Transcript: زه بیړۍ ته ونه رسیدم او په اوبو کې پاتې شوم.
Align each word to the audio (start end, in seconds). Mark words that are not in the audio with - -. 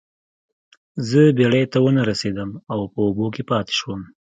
زه 1.09 1.21
بیړۍ 1.37 1.63
ته 1.71 1.77
ونه 1.81 2.01
رسیدم 2.11 2.49
او 2.73 2.79
په 2.91 2.99
اوبو 3.05 3.25
کې 3.35 3.43
پاتې 3.51 3.73
شوم. 3.79 4.01